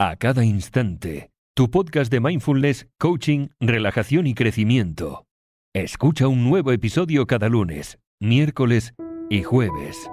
a 0.00 0.14
cada 0.14 0.44
instante. 0.44 1.32
Tu 1.56 1.72
podcast 1.72 2.12
de 2.12 2.20
mindfulness, 2.20 2.86
coaching, 3.00 3.48
relajación 3.58 4.28
y 4.28 4.34
crecimiento. 4.34 5.24
Escucha 5.74 6.28
un 6.28 6.48
nuevo 6.48 6.70
episodio 6.70 7.26
cada 7.26 7.48
lunes, 7.48 7.98
miércoles 8.20 8.94
y 9.28 9.42
jueves. 9.42 10.08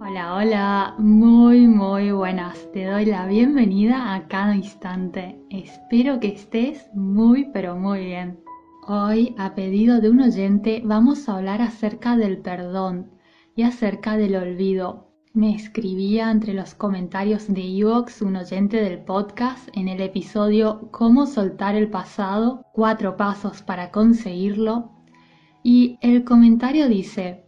Hola, 0.00 0.36
hola, 0.36 0.94
muy, 0.98 1.66
muy 1.66 2.12
buenas. 2.12 2.70
Te 2.72 2.84
doy 2.84 3.06
la 3.06 3.26
bienvenida 3.26 4.14
a 4.14 4.28
cada 4.28 4.54
instante. 4.54 5.36
Espero 5.50 6.20
que 6.20 6.28
estés 6.28 6.88
muy, 6.94 7.50
pero 7.52 7.74
muy 7.74 8.04
bien. 8.04 8.38
Hoy, 8.86 9.34
a 9.36 9.56
pedido 9.56 10.00
de 10.00 10.10
un 10.10 10.20
oyente, 10.20 10.80
vamos 10.84 11.28
a 11.28 11.38
hablar 11.38 11.60
acerca 11.60 12.16
del 12.16 12.38
perdón 12.38 13.10
y 13.56 13.64
acerca 13.64 14.16
del 14.16 14.36
olvido. 14.36 15.07
Me 15.38 15.54
escribía 15.54 16.32
entre 16.32 16.52
los 16.52 16.74
comentarios 16.74 17.46
de 17.46 17.62
Evox 17.62 18.22
un 18.22 18.34
oyente 18.34 18.78
del 18.78 18.98
podcast 18.98 19.68
en 19.72 19.86
el 19.86 20.00
episodio 20.00 20.88
Cómo 20.90 21.26
soltar 21.26 21.76
el 21.76 21.88
pasado, 21.90 22.64
cuatro 22.72 23.16
pasos 23.16 23.62
para 23.62 23.92
conseguirlo. 23.92 24.90
Y 25.62 25.96
el 26.00 26.24
comentario 26.24 26.88
dice, 26.88 27.44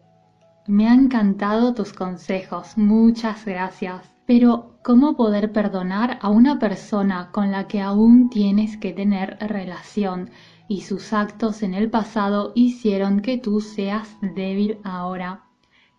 me 0.69 0.87
han 0.87 1.07
encantado 1.07 1.75
tus 1.75 1.93
consejos, 1.93 2.79
muchas 2.79 3.45
gracias. 3.45 4.09
Pero, 4.25 4.79
¿cómo 4.85 5.17
poder 5.17 5.51
perdonar 5.51 6.21
a 6.23 6.29
una 6.29 6.61
persona 6.61 7.31
con 7.33 7.51
la 7.51 7.67
que 7.67 7.81
aún 7.81 8.31
tienes 8.31 8.77
que 8.77 8.93
tener 8.93 9.37
relación? 9.41 10.31
y 10.69 10.83
sus 10.83 11.13
actos 11.13 11.65
en 11.65 11.75
el 11.75 11.91
pasado 11.91 12.53
hicieron 12.55 13.19
que 13.19 13.37
tú 13.39 13.61
seas 13.61 14.17
débil 14.23 14.79
ahora. 14.85 15.50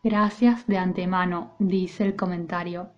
Gracias 0.04 0.66
de 0.66 0.80
antemano, 0.80 1.52
dice 1.60 2.04
el 2.04 2.16
comentario. 2.16 2.90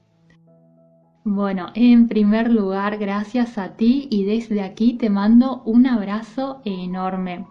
Bueno, 1.25 1.67
en 1.75 2.07
primer 2.07 2.49
lugar, 2.49 2.97
gracias 2.97 3.57
a 3.57 3.75
ti 3.75 4.07
y 4.09 4.23
desde 4.23 4.61
aquí 4.61 4.93
te 4.93 5.09
mando 5.09 5.63
un 5.65 5.85
abrazo 5.85 6.61
enorme. 6.63 7.45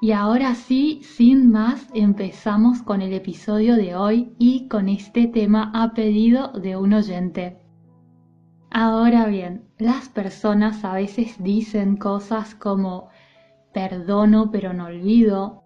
Y 0.00 0.10
ahora 0.10 0.56
sí, 0.56 1.00
sin 1.04 1.48
más, 1.52 1.86
empezamos 1.94 2.82
con 2.82 3.00
el 3.00 3.12
episodio 3.12 3.76
de 3.76 3.94
hoy 3.94 4.34
y 4.36 4.66
con 4.66 4.88
este 4.88 5.28
tema 5.28 5.70
a 5.76 5.94
pedido 5.94 6.48
de 6.48 6.76
un 6.76 6.92
oyente. 6.92 7.56
Ahora 8.68 9.26
bien, 9.26 9.62
las 9.78 10.08
personas 10.08 10.84
a 10.84 10.94
veces 10.94 11.40
dicen 11.40 11.98
cosas 11.98 12.56
como 12.56 13.10
perdono 13.72 14.50
pero 14.50 14.72
no 14.72 14.86
olvido, 14.86 15.62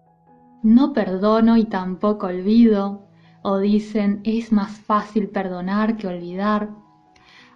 no 0.61 0.93
perdono 0.93 1.57
y 1.57 1.65
tampoco 1.65 2.27
olvido, 2.27 3.07
o 3.43 3.59
dicen 3.59 4.21
es 4.23 4.51
más 4.51 4.79
fácil 4.79 5.29
perdonar 5.29 5.97
que 5.97 6.07
olvidar. 6.07 6.71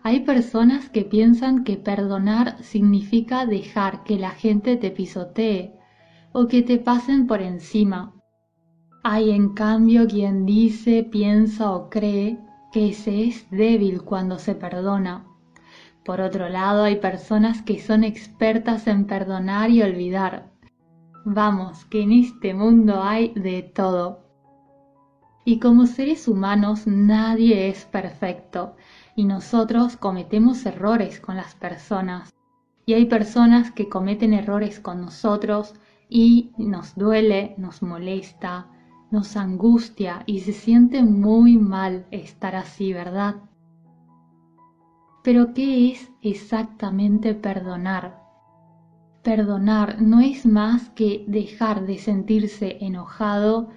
Hay 0.03 0.21
personas 0.21 0.89
que 0.89 1.03
piensan 1.03 1.63
que 1.63 1.77
perdonar 1.77 2.63
significa 2.63 3.45
dejar 3.45 4.03
que 4.03 4.17
la 4.17 4.31
gente 4.31 4.77
te 4.77 4.91
pisotee 4.91 5.73
o 6.33 6.47
que 6.47 6.61
te 6.61 6.77
pasen 6.77 7.25
por 7.25 7.41
encima. 7.41 8.13
Hay 9.03 9.31
en 9.31 9.53
cambio 9.53 10.08
quien 10.08 10.45
dice, 10.45 11.03
piensa 11.03 11.71
o 11.71 11.89
cree 11.89 12.38
que 12.71 12.93
se 12.93 13.23
es 13.23 13.49
débil 13.49 14.03
cuando 14.03 14.38
se 14.38 14.53
perdona 14.53 15.25
por 16.08 16.21
otro 16.21 16.47
lado, 16.47 16.85
hay 16.85 17.02
personas 17.02 17.61
que 17.61 17.81
son 17.81 18.05
expertas 18.05 18.88
en 18.88 19.08
perdonar 19.08 19.71
y 19.71 19.81
olvidar. 19.81 20.53
Vamos, 21.25 21.83
que 21.83 22.02
en 22.02 22.13
este 22.13 22.53
mundo 22.53 23.03
hay 23.03 23.33
de 23.33 23.61
todo. 23.61 24.27
Y 25.48 25.59
como 25.59 25.86
seres 25.86 26.28
humanos 26.28 26.88
nadie 26.88 27.70
es 27.70 27.86
perfecto 27.86 28.76
y 29.16 29.23
nosotros 29.23 29.95
cometemos 29.95 30.66
errores 30.66 31.22
con 31.22 31.38
las 31.38 31.56
personas. 31.56 32.34
Y 32.86 32.95
hay 32.95 33.06
personas 33.06 33.72
que 33.72 33.88
cometen 33.88 34.34
errores 34.34 34.81
con 34.81 35.00
nosotros 35.00 35.73
y 36.09 36.52
nos 36.58 36.95
duele, 36.95 37.55
nos 37.58 37.82
molesta, 37.82 38.67
nos 39.10 39.38
angustia 39.38 40.23
y 40.26 40.42
se 40.42 40.52
siente 40.52 41.02
muy 41.02 41.58
mal 41.58 42.08
estar 42.11 42.58
así, 42.58 42.92
¿verdad? 42.92 43.36
Pero 45.23 45.54
¿qué 45.54 45.94
es 45.94 46.11
exactamente 46.21 47.33
perdonar? 47.36 48.21
Perdonar 49.23 50.02
no 50.02 50.20
es 50.20 50.45
más 50.45 50.89
que 50.89 51.23
dejar 51.26 51.86
de 51.86 52.00
sentirse 52.00 52.80
enojado, 52.82 53.70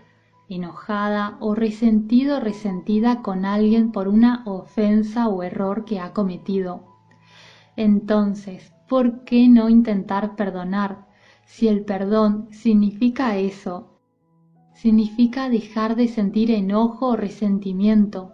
enojada 0.51 1.37
o 1.41 1.55
resentido, 1.55 2.41
resentida 2.41 3.23
con 3.23 3.45
alguien 3.45 3.93
por 3.93 4.09
una 4.09 4.43
ofensa 4.47 5.29
o 5.29 5.43
error 5.45 5.85
que 5.85 6.01
ha 6.01 6.13
cometido. 6.13 6.85
Entonces, 7.77 8.75
¿por 8.89 9.25
qué 9.25 9.49
no 9.49 9.69
intentar 9.69 10.35
perdonar 10.35 11.07
si 11.47 11.69
el 11.69 11.85
perdón 11.85 12.49
significa 12.51 13.37
eso? 13.37 14.01
Significa 14.75 15.49
dejar 15.49 15.95
de 15.95 16.09
sentir 16.09 16.51
enojo 16.51 17.11
o 17.11 17.17
resentimiento. 17.17 18.33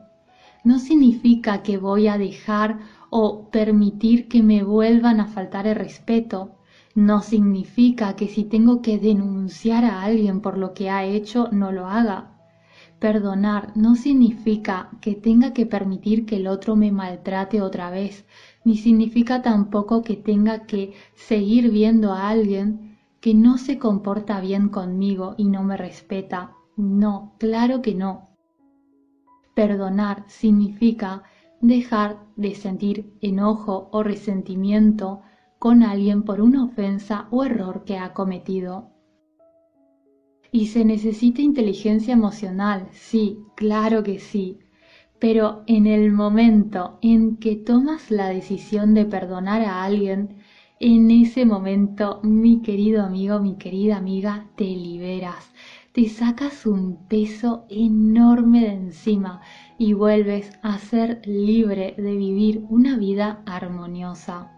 No 0.65 0.78
significa 0.78 1.62
que 1.62 1.77
voy 1.77 2.09
a 2.09 2.19
dejar 2.19 2.78
o 3.10 3.50
permitir 3.50 4.27
que 4.28 4.43
me 4.43 4.62
vuelvan 4.62 5.21
a 5.21 5.27
faltar 5.27 5.66
el 5.66 5.77
respeto. 5.77 6.56
No 6.97 7.21
significa 7.21 8.17
que 8.17 8.27
si 8.27 8.45
tengo 8.45 8.81
que 8.81 8.99
denunciar 8.99 9.84
a 9.84 10.03
alguien 10.03 10.41
por 10.41 10.57
lo 10.57 10.73
que 10.73 10.89
ha 10.89 11.05
hecho, 11.05 11.51
no 11.53 11.71
lo 11.71 11.89
haga. 11.89 12.33
Perdonar 12.99 13.77
no 13.77 13.97
significa 13.97 14.89
que 15.03 15.15
tenga 15.15 15.53
que 15.53 15.67
permitir 15.67 16.25
que 16.25 16.37
el 16.37 16.47
otro 16.47 16.75
me 16.75 16.91
maltrate 16.93 17.61
otra 17.61 17.91
vez, 17.91 18.25
ni 18.65 18.79
significa 18.79 19.43
tampoco 19.43 20.01
que 20.01 20.17
tenga 20.17 20.65
que 20.65 20.95
seguir 21.15 21.71
viendo 21.71 22.15
a 22.15 22.31
alguien 22.31 22.97
que 23.21 23.34
no 23.34 23.59
se 23.59 23.78
comporta 23.78 24.41
bien 24.41 24.71
conmigo 24.71 25.34
y 25.37 25.49
no 25.49 25.65
me 25.65 25.77
respeta. 25.77 26.53
No, 26.78 27.34
claro 27.39 27.83
que 27.83 27.95
no. 27.95 28.31
Perdonar 29.55 30.25
significa 30.28 31.25
dejar 31.61 32.17
de 32.37 32.55
sentir 32.55 33.13
enojo 33.21 33.91
o 33.93 34.03
resentimiento 34.03 35.21
con 35.59 35.83
alguien 35.83 36.22
por 36.22 36.41
una 36.41 36.65
ofensa 36.65 37.28
o 37.31 37.44
error 37.44 37.84
que 37.84 37.99
ha 37.99 38.12
cometido. 38.12 38.91
Y 40.53 40.67
se 40.67 40.84
necesita 40.84 41.43
inteligencia 41.43 42.12
emocional, 42.12 42.89
sí, 42.93 43.39
claro 43.56 44.03
que 44.03 44.19
sí, 44.19 44.59
pero 45.19 45.65
en 45.66 45.87
el 45.87 46.12
momento 46.12 46.99
en 47.03 47.37
que 47.37 47.56
tomas 47.56 48.11
la 48.11 48.28
decisión 48.28 48.95
de 48.95 49.05
perdonar 49.06 49.62
a 49.62 49.83
alguien, 49.84 50.37
en 50.78 51.11
ese 51.11 51.47
momento, 51.47 52.21
mi 52.22 52.61
querido 52.61 53.03
amigo, 53.03 53.41
mi 53.41 53.56
querida 53.56 53.97
amiga, 53.97 54.47
te 54.56 54.65
liberas, 54.65 55.53
te 55.93 56.06
sacas 56.09 56.66
un 56.66 57.09
peso 57.09 57.65
enorme 57.71 58.61
de 58.61 58.72
encima 58.72 59.41
y 59.78 59.95
vuelves 59.95 60.53
a 60.62 60.78
ser 60.78 61.22
libre 61.25 61.95
de 61.97 62.15
vivir 62.15 62.62
una 62.69 62.99
vida 62.99 63.43
armoniosa. 63.47 64.56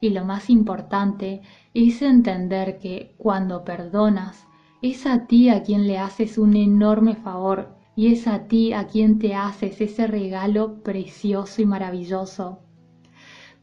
Y 0.00 0.10
lo 0.10 0.24
más 0.24 0.50
importante 0.50 1.42
es 1.74 2.02
entender 2.02 2.78
que 2.78 3.14
cuando 3.18 3.64
perdonas, 3.64 4.46
es 4.82 5.06
a 5.06 5.26
ti 5.26 5.50
a 5.50 5.62
quien 5.62 5.86
le 5.86 5.98
haces 5.98 6.38
un 6.38 6.56
enorme 6.56 7.14
favor 7.14 7.76
y 7.94 8.12
es 8.12 8.26
a 8.26 8.46
ti 8.46 8.72
a 8.72 8.86
quien 8.86 9.18
te 9.18 9.34
haces 9.34 9.80
ese 9.80 10.06
regalo 10.06 10.82
precioso 10.82 11.60
y 11.60 11.66
maravilloso. 11.66 12.60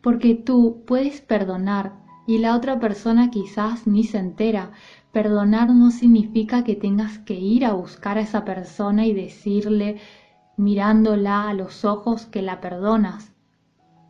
Porque 0.01 0.35
tú 0.35 0.83
puedes 0.85 1.21
perdonar 1.21 1.93
y 2.27 2.37
la 2.37 2.55
otra 2.55 2.79
persona 2.79 3.31
quizás 3.31 3.87
ni 3.87 4.03
se 4.03 4.19
entera, 4.19 4.73
Perdonar 5.17 5.73
no 5.73 5.89
significa 5.89 6.63
que 6.63 6.75
tengas 6.75 7.17
que 7.17 7.33
ir 7.33 7.65
a 7.65 7.73
buscar 7.73 8.19
a 8.19 8.21
esa 8.21 8.45
persona 8.45 9.07
y 9.07 9.15
decirle 9.15 9.97
mirándola 10.57 11.49
a 11.49 11.55
los 11.55 11.85
ojos 11.85 12.27
que 12.27 12.43
la 12.43 12.61
perdonas, 12.61 13.33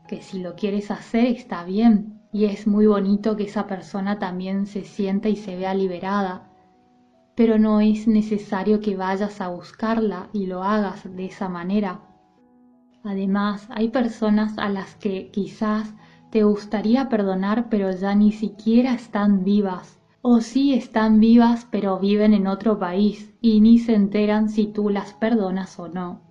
que 0.10 0.22
si 0.22 0.40
lo 0.40 0.56
quieres 0.56 0.92
hacer 0.92 1.28
está 1.28 1.64
bien 1.64 2.17
y 2.38 2.46
es 2.46 2.68
muy 2.68 2.86
bonito 2.86 3.36
que 3.36 3.46
esa 3.46 3.66
persona 3.66 4.20
también 4.20 4.68
se 4.68 4.84
sienta 4.84 5.28
y 5.28 5.36
se 5.36 5.56
vea 5.56 5.74
liberada, 5.74 6.52
pero 7.34 7.58
no 7.58 7.82
es 7.82 8.08
necesario 8.08 8.80
que 8.80 8.96
vayas 8.96 9.42
a 9.42 9.48
buscarla 9.48 10.30
y 10.34 10.46
lo 10.46 10.62
hagas 10.62 11.04
de 11.16 11.26
esa 11.26 11.50
manera. 11.50 12.02
Además, 13.04 13.68
hay 13.72 13.90
personas 13.90 14.56
a 14.60 14.70
las 14.70 14.94
que 14.98 15.32
quizás 15.32 15.96
te 16.30 16.44
gustaría 16.44 17.10
perdonar 17.10 17.70
pero 17.72 17.90
ya 17.92 18.14
ni 18.14 18.32
siquiera 18.32 18.94
están 18.94 19.44
vivas 19.44 20.00
o 20.22 20.40
sí 20.40 20.76
están 20.76 21.20
vivas 21.20 21.66
pero 21.72 21.98
viven 21.98 22.36
en 22.36 22.46
otro 22.46 22.78
país 22.78 23.34
y 23.42 23.62
ni 23.62 23.80
se 23.80 23.96
enteran 23.96 24.50
si 24.50 24.68
tú 24.68 24.92
las 24.92 25.12
perdonas 25.14 25.80
o 25.80 25.88
no. 25.88 26.22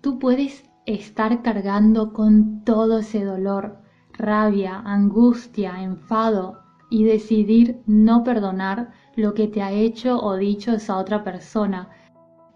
Tú 0.00 0.18
puedes 0.18 0.68
estar 0.84 1.42
cargando 1.42 2.12
con 2.12 2.64
todo 2.64 2.98
ese 2.98 3.22
dolor, 3.22 3.81
rabia, 4.18 4.80
angustia, 4.84 5.82
enfado 5.82 6.62
y 6.90 7.04
decidir 7.04 7.80
no 7.86 8.22
perdonar 8.22 8.90
lo 9.16 9.34
que 9.34 9.48
te 9.48 9.62
ha 9.62 9.72
hecho 9.72 10.20
o 10.20 10.36
dicho 10.36 10.72
esa 10.72 10.98
otra 10.98 11.24
persona 11.24 11.90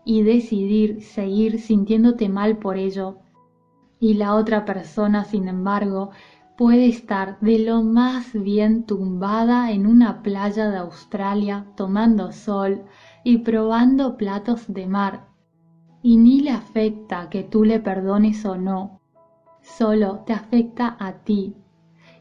y 0.04 0.22
decidir 0.22 1.02
seguir 1.02 1.60
sintiéndote 1.60 2.28
mal 2.28 2.58
por 2.58 2.76
ello. 2.76 3.18
Y 3.98 4.14
la 4.14 4.34
otra 4.34 4.64
persona, 4.64 5.24
sin 5.24 5.48
embargo, 5.48 6.10
puede 6.56 6.86
estar 6.86 7.38
de 7.40 7.58
lo 7.58 7.82
más 7.82 8.32
bien 8.32 8.84
tumbada 8.84 9.72
en 9.72 9.86
una 9.86 10.22
playa 10.22 10.70
de 10.70 10.78
Australia 10.78 11.66
tomando 11.76 12.32
sol 12.32 12.84
y 13.24 13.38
probando 13.38 14.16
platos 14.16 14.64
de 14.68 14.86
mar. 14.86 15.28
Y 16.02 16.16
ni 16.16 16.40
le 16.40 16.50
afecta 16.50 17.28
que 17.28 17.42
tú 17.42 17.64
le 17.64 17.80
perdones 17.80 18.44
o 18.46 18.56
no, 18.56 19.00
solo 19.66 20.22
te 20.26 20.32
afecta 20.32 20.96
a 20.98 21.24
ti. 21.24 21.56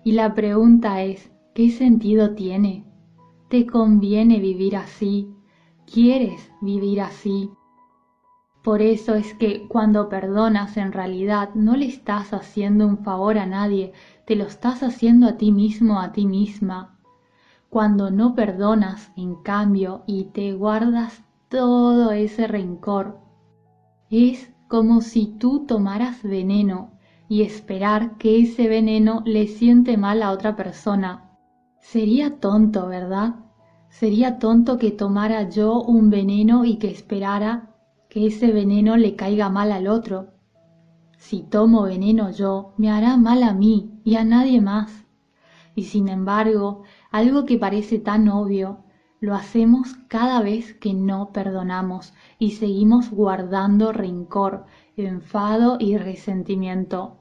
Y 0.03 0.13
la 0.13 0.33
pregunta 0.33 1.01
es, 1.03 1.31
¿qué 1.53 1.69
sentido 1.69 2.31
tiene? 2.31 2.85
¿Te 3.49 3.65
conviene 3.67 4.39
vivir 4.39 4.75
así? 4.75 5.29
¿Quieres 5.85 6.51
vivir 6.61 7.01
así? 7.01 7.51
Por 8.63 8.81
eso 8.81 9.13
es 9.13 9.35
que 9.35 9.67
cuando 9.67 10.09
perdonas 10.09 10.75
en 10.77 10.91
realidad 10.91 11.53
no 11.53 11.75
le 11.75 11.85
estás 11.85 12.33
haciendo 12.33 12.87
un 12.87 12.97
favor 12.97 13.37
a 13.37 13.45
nadie, 13.45 13.93
te 14.25 14.35
lo 14.35 14.45
estás 14.45 14.81
haciendo 14.81 15.27
a 15.27 15.37
ti 15.37 15.51
mismo, 15.51 15.99
a 15.99 16.11
ti 16.11 16.25
misma. 16.25 16.97
Cuando 17.69 18.09
no 18.09 18.33
perdonas, 18.33 19.11
en 19.15 19.35
cambio, 19.35 20.03
y 20.07 20.25
te 20.25 20.53
guardas 20.53 21.23
todo 21.49 22.11
ese 22.11 22.47
rencor, 22.47 23.19
es 24.09 24.51
como 24.67 25.01
si 25.01 25.27
tú 25.27 25.65
tomaras 25.67 26.23
veneno 26.23 26.94
y 27.27 27.41
esperar 27.41 28.17
que 28.17 28.39
ese 28.39 28.67
veneno 28.67 29.21
le 29.25 29.47
siente 29.47 29.97
mal 29.97 30.21
a 30.21 30.31
otra 30.31 30.55
persona. 30.55 31.31
Sería 31.81 32.39
tonto, 32.39 32.87
¿verdad? 32.87 33.35
Sería 33.89 34.39
tonto 34.39 34.77
que 34.77 34.91
tomara 34.91 35.49
yo 35.49 35.81
un 35.81 36.09
veneno 36.09 36.65
y 36.65 36.77
que 36.77 36.89
esperara 36.89 37.75
que 38.09 38.27
ese 38.27 38.51
veneno 38.51 38.97
le 38.97 39.15
caiga 39.15 39.49
mal 39.49 39.71
al 39.71 39.87
otro. 39.87 40.33
Si 41.17 41.41
tomo 41.43 41.83
veneno 41.83 42.31
yo, 42.31 42.73
me 42.77 42.91
hará 42.91 43.17
mal 43.17 43.43
a 43.43 43.53
mí 43.53 43.99
y 44.03 44.15
a 44.15 44.23
nadie 44.23 44.61
más. 44.61 45.05
Y 45.75 45.85
sin 45.85 46.07
embargo, 46.07 46.83
algo 47.11 47.45
que 47.45 47.57
parece 47.57 47.99
tan 47.99 48.29
obvio, 48.29 48.85
lo 49.19 49.33
hacemos 49.33 49.95
cada 50.07 50.41
vez 50.41 50.73
que 50.73 50.93
no 50.93 51.31
perdonamos 51.31 52.13
y 52.37 52.51
seguimos 52.51 53.09
guardando 53.09 53.91
rencor, 53.91 54.65
enfado 54.97 55.77
y 55.79 55.97
resentimiento. 55.97 57.17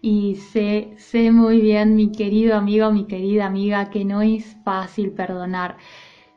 Y 0.00 0.36
sé, 0.36 0.94
sé 0.96 1.30
muy 1.30 1.60
bien, 1.60 1.94
mi 1.94 2.10
querido 2.10 2.56
amigo, 2.56 2.90
mi 2.90 3.06
querida 3.06 3.46
amiga, 3.46 3.90
que 3.90 4.04
no 4.04 4.20
es 4.22 4.56
fácil 4.64 5.12
perdonar 5.12 5.76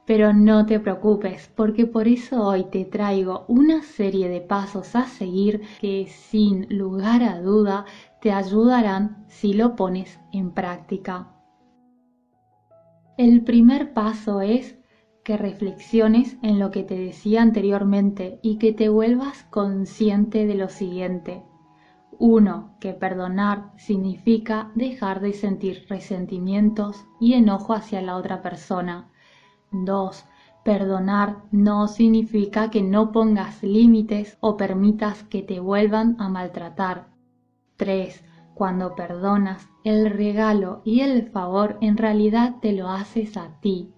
pero 0.05 0.33
no 0.33 0.65
te 0.65 0.79
preocupes, 0.79 1.51
porque 1.55 1.87
por 1.87 2.07
eso 2.07 2.43
hoy 2.43 2.65
te 2.65 2.85
traigo 2.85 3.45
una 3.47 3.81
serie 3.81 4.29
de 4.29 4.39
pasos 4.39 4.95
a 4.95 5.07
seguir 5.07 5.61
que 5.81 6.07
sin 6.07 6.67
lugar 6.69 7.23
a 7.23 7.41
duda 7.41 7.85
te 8.21 8.31
ayudarán 8.31 9.25
si 9.27 9.53
lo 9.53 9.75
pones 9.75 10.19
en 10.31 10.51
práctica. 10.51 11.31
El 13.17 13.43
primer 13.43 13.93
paso 13.93 14.41
es 14.41 14.75
que 15.25 15.37
reflexiones 15.37 16.37
en 16.43 16.59
lo 16.59 16.69
que 16.69 16.83
te 16.83 16.95
decía 16.95 17.41
anteriormente 17.41 18.39
y 18.43 18.59
que 18.59 18.73
te 18.73 18.89
vuelvas 18.89 19.43
consciente 19.49 20.45
de 20.45 20.53
lo 20.53 20.69
siguiente. 20.69 21.41
Uno, 22.19 22.75
Que 22.79 22.93
perdonar 22.93 23.71
significa 23.75 24.71
dejar 24.75 25.21
de 25.21 25.33
sentir 25.33 25.87
resentimientos 25.89 27.05
y 27.19 27.33
enojo 27.33 27.73
hacia 27.73 28.03
la 28.03 28.17
otra 28.17 28.43
persona 28.43 29.09
2. 29.71 30.25
Perdonar 30.63 31.37
no 31.51 31.87
significa 31.87 32.69
que 32.69 32.83
no 32.83 33.11
pongas 33.11 33.63
límites 33.63 34.37
o 34.41 34.57
permitas 34.57 35.23
que 35.23 35.41
te 35.41 35.59
vuelvan 35.59 36.17
a 36.19 36.29
maltratar. 36.29 37.07
3. 37.77 38.23
Cuando 38.53 38.93
perdonas, 38.93 39.67
el 39.83 40.11
regalo 40.11 40.83
y 40.85 41.01
el 41.01 41.31
favor 41.31 41.79
en 41.81 41.97
realidad 41.97 42.57
te 42.61 42.73
lo 42.73 42.89
haces 42.89 43.37
a 43.37 43.59
ti. 43.59 43.94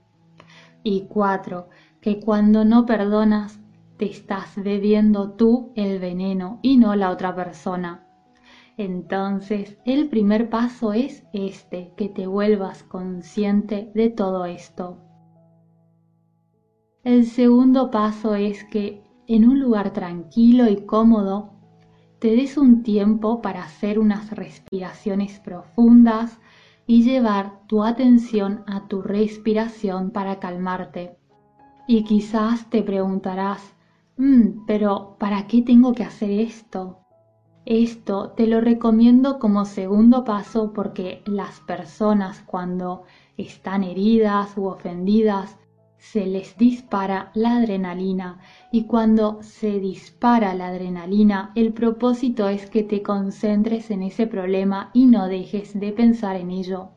Y 0.84 1.08
4. 1.08 1.70
Que 2.02 2.20
cuando 2.20 2.66
no 2.66 2.86
perdonas, 2.86 3.60
te 3.98 4.06
estás 4.06 4.56
bebiendo 4.56 5.32
tú 5.32 5.72
el 5.76 6.00
veneno 6.00 6.60
y 6.62 6.78
no 6.78 6.96
la 6.96 7.10
otra 7.10 7.36
persona. 7.36 8.08
Entonces, 8.78 9.78
el 9.86 10.08
primer 10.08 10.50
paso 10.50 10.94
es 10.94 11.26
este, 11.34 11.94
que 11.98 12.10
te 12.10 12.28
vuelvas 12.28 12.84
consciente 12.84 13.92
de 13.96 14.12
todo 14.12 14.46
esto. 14.46 15.00
El 17.04 17.26
segundo 17.26 17.90
paso 17.90 18.36
es 18.36 18.64
que 18.66 19.04
en 19.28 19.48
un 19.48 19.60
lugar 19.60 19.94
tranquilo 19.94 20.70
y 20.70 20.86
cómodo 20.86 21.54
te 22.20 22.36
des 22.36 22.58
un 22.58 22.84
tiempo 22.84 23.42
para 23.42 23.64
hacer 23.64 23.98
unas 23.98 24.32
respiraciones 24.32 25.40
profundas 25.40 26.40
y 26.88 27.04
llevar 27.04 27.68
tu 27.68 27.84
atención 27.84 28.64
a 28.66 28.88
tu 28.88 29.02
respiración 29.02 30.12
para 30.12 30.40
calmarte. 30.40 31.18
Y 31.86 32.06
quizás 32.06 32.70
te 32.70 32.82
preguntarás, 32.82 33.76
mm, 34.18 34.66
pero 34.66 35.18
¿para 35.20 35.48
qué 35.48 35.62
tengo 35.62 35.94
que 35.94 36.04
hacer 36.04 36.32
esto? 36.32 37.00
Esto 37.66 38.32
te 38.32 38.48
lo 38.48 38.62
recomiendo 38.62 39.40
como 39.40 39.66
segundo 39.66 40.24
paso 40.24 40.72
porque 40.72 41.22
las 41.26 41.60
personas 41.60 42.42
cuando 42.46 43.04
están 43.36 43.84
heridas 43.84 44.58
u 44.58 44.68
ofendidas 44.68 45.58
se 45.98 46.26
les 46.26 46.58
dispara 46.58 47.32
la 47.34 47.58
adrenalina. 47.58 48.40
Y 48.72 48.86
cuando 48.86 49.42
se 49.42 49.80
dispara 49.80 50.54
la 50.54 50.68
adrenalina 50.68 51.52
el 51.56 51.74
propósito 51.74 52.48
es 52.50 52.70
que 52.70 52.84
te 52.84 53.02
concentres 53.02 53.92
en 53.92 54.04
ese 54.04 54.28
problema 54.28 54.92
y 54.94 55.06
no 55.06 55.28
dejes 55.28 55.80
de 55.80 55.92
pensar 55.92 56.36
en 56.36 56.52
ello. 56.52 56.90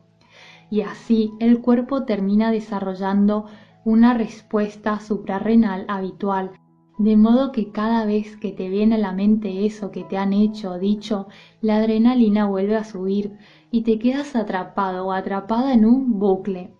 Y 0.69 0.81
así 0.81 1.33
el 1.39 1.61
cuerpo 1.61 2.05
termina 2.05 2.51
desarrollando 2.51 3.47
una 3.83 4.13
respuesta 4.13 4.99
suprarrenal 4.99 5.85
habitual, 5.87 6.51
de 6.97 7.17
modo 7.17 7.51
que 7.51 7.71
cada 7.71 8.05
vez 8.05 8.37
que 8.37 8.51
te 8.51 8.69
viene 8.69 8.95
a 8.95 8.99
la 8.99 9.11
mente 9.11 9.65
eso 9.65 9.91
que 9.91 10.03
te 10.03 10.17
han 10.17 10.33
hecho 10.33 10.73
o 10.73 10.79
dicho, 10.79 11.27
la 11.59 11.77
adrenalina 11.77 12.45
vuelve 12.45 12.75
a 12.75 12.83
subir 12.83 13.37
y 13.71 13.81
te 13.81 13.97
quedas 13.97 14.35
atrapado 14.35 15.07
o 15.07 15.11
atrapada 15.11 15.73
en 15.73 15.85
un 15.85 16.19
bucle 16.19 16.75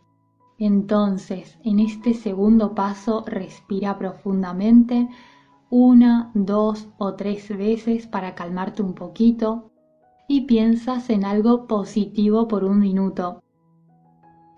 entonces, 0.63 1.57
en 1.63 1.79
este 1.79 2.13
segundo 2.13 2.75
paso, 2.75 3.23
respira 3.25 3.97
profundamente 3.97 5.09
una, 5.71 6.29
dos 6.35 6.87
o 6.99 7.15
tres 7.15 7.49
veces 7.49 8.05
para 8.05 8.35
calmarte 8.35 8.83
un 8.83 8.93
poquito 8.93 9.71
y 10.27 10.41
piensas 10.41 11.09
en 11.09 11.25
algo 11.25 11.65
positivo 11.65 12.47
por 12.47 12.63
un 12.63 12.79
minuto, 12.79 13.41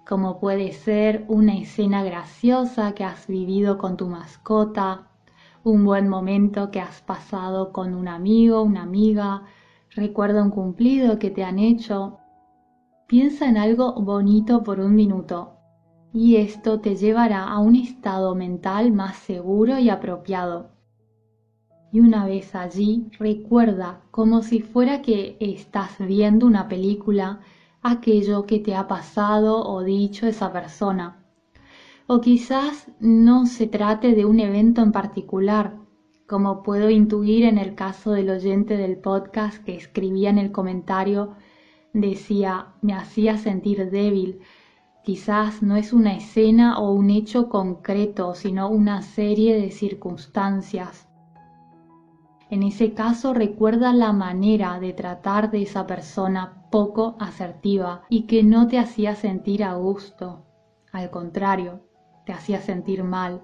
como 0.06 0.42
puede 0.42 0.74
ser 0.74 1.24
una 1.30 1.56
escena 1.56 2.04
graciosa 2.04 2.94
que 2.94 3.06
has 3.06 3.25
vivido 3.28 3.78
con 3.78 3.96
tu 3.96 4.08
mascota, 4.08 5.08
un 5.63 5.86
buen 5.86 6.10
momento 6.10 6.70
que 6.70 6.82
has 6.82 7.01
pasado 7.01 7.72
con 7.72 7.96
un 7.96 8.10
amigo, 8.10 8.62
una 8.62 8.82
amiga, 8.82 9.44
recuerda 9.92 10.44
un 10.44 10.50
cumplido 10.50 11.18
que 11.18 11.30
te 11.30 11.46
han 11.46 11.60
hecho. 11.60 12.18
Piensa 13.08 13.48
en 13.48 13.56
algo 13.56 13.94
bonito 13.94 14.63
por 14.63 14.82
un 14.82 14.96
minuto 14.96 15.53
y 16.13 16.36
esto 16.36 16.79
te 16.79 16.96
llevará 16.96 17.43
a 17.43 17.58
un 17.58 17.75
estado 17.75 18.36
mental 18.36 18.91
más 18.91 19.17
seguro 19.17 19.79
y 19.79 19.89
apropiado. 19.89 20.70
Y 21.91 22.00
una 22.01 22.25
vez 22.25 22.53
allí, 22.53 23.10
recuerda 23.17 24.01
como 24.12 24.43
si 24.43 24.62
fuera 24.62 25.01
que 25.01 25.38
estás 25.39 25.98
viendo 26.00 26.46
una 26.46 26.67
película 26.67 27.39
aquello 27.82 28.46
que 28.46 28.60
te 28.60 28.75
ha 28.75 28.88
pasado 28.88 29.63
o 29.63 29.84
dicho 29.84 30.27
esa 30.27 30.53
persona. 30.53 31.25
O 32.05 32.22
quizás 32.22 32.91
no 33.00 33.48
se 33.48 33.65
trate 33.65 34.13
de 34.13 34.25
un 34.25 34.39
evento 34.39 34.82
en 34.82 34.91
particular, 34.91 35.77
como 36.27 36.62
puedo 36.62 36.89
intuir 36.91 37.43
en 37.43 37.58
el 37.58 37.74
caso 37.74 38.12
del 38.12 38.29
oyente 38.29 38.77
del 38.77 38.98
podcast 38.98 39.63
que 39.63 39.75
escribía 39.75 40.29
en 40.29 40.38
el 40.38 40.51
comentario, 40.51 41.36
decía, 41.91 42.74
me 42.82 42.93
hacía 42.93 43.38
sentir 43.38 43.89
débil, 43.89 44.39
Quizás 45.04 45.62
no 45.62 45.76
es 45.76 45.92
una 45.92 46.16
escena 46.16 46.80
o 46.80 46.94
un 46.94 47.10
hecho 47.10 47.50
concreto, 47.50 48.36
sino 48.36 48.70
una 48.70 49.02
serie 49.02 49.60
de 49.60 49.70
circunstancias. 49.70 51.10
En 52.50 52.64
ese 52.64 52.94
caso 52.94 53.34
recuerda 53.34 53.92
la 53.92 54.14
manera 54.14 54.80
de 54.80 54.94
tratar 54.94 55.52
de 55.52 55.64
esa 55.64 55.86
persona 55.88 56.70
poco 56.72 57.18
asertiva 57.20 58.04
y 58.08 58.28
que 58.28 58.44
no 58.44 58.70
te 58.70 58.80
hacía 58.80 59.16
sentir 59.16 59.66
a 59.66 59.74
gusto. 59.74 60.46
Al 60.94 61.10
contrario, 61.10 61.82
te 62.26 62.32
hacía 62.32 62.62
sentir 62.62 63.04
mal. 63.04 63.44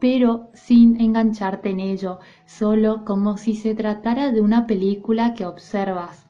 Pero 0.00 0.50
sin 0.52 1.00
engancharte 1.00 1.70
en 1.70 1.78
ello, 1.78 2.18
solo 2.44 3.04
como 3.04 3.36
si 3.36 3.54
se 3.54 3.76
tratara 3.76 4.32
de 4.32 4.40
una 4.40 4.66
película 4.66 5.34
que 5.34 5.46
observas 5.46 6.23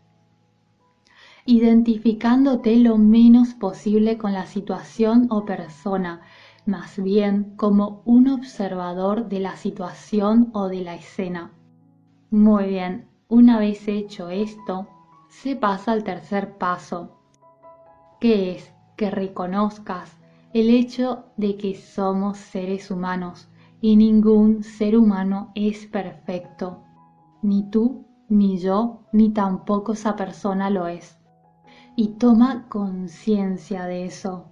identificándote 1.46 2.76
lo 2.76 2.96
menos 2.96 3.54
posible 3.54 4.16
con 4.16 4.32
la 4.32 4.46
situación 4.46 5.26
o 5.30 5.44
persona, 5.44 6.22
más 6.64 7.02
bien 7.02 7.54
como 7.56 8.02
un 8.06 8.28
observador 8.28 9.28
de 9.28 9.40
la 9.40 9.56
situación 9.56 10.50
o 10.54 10.68
de 10.68 10.80
la 10.80 10.94
escena. 10.94 11.52
Muy 12.30 12.68
bien, 12.68 13.08
una 13.28 13.58
vez 13.58 13.86
hecho 13.88 14.30
esto, 14.30 14.88
se 15.28 15.56
pasa 15.56 15.92
al 15.92 16.04
tercer 16.04 16.56
paso, 16.56 17.18
que 18.20 18.52
es 18.52 18.72
que 18.96 19.10
reconozcas 19.10 20.16
el 20.54 20.70
hecho 20.70 21.26
de 21.36 21.56
que 21.56 21.74
somos 21.74 22.38
seres 22.38 22.90
humanos 22.90 23.48
y 23.80 23.96
ningún 23.96 24.62
ser 24.62 24.96
humano 24.96 25.50
es 25.54 25.86
perfecto, 25.86 26.84
ni 27.42 27.68
tú, 27.68 28.06
ni 28.28 28.56
yo, 28.58 29.02
ni 29.12 29.30
tampoco 29.30 29.92
esa 29.92 30.16
persona 30.16 30.70
lo 30.70 30.86
es. 30.86 31.18
Y 31.96 32.08
toma 32.18 32.68
conciencia 32.68 33.84
de 33.84 34.06
eso. 34.06 34.48